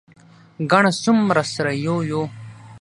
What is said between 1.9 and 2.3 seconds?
یو.